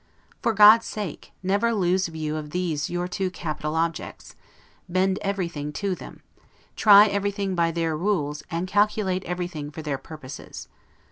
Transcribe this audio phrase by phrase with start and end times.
[0.41, 4.35] For God's sake, never lose view of these two your capital objects:
[4.89, 6.23] bend everything to them,
[6.75, 10.67] try everything by their rules, and calculate everything for their purposes.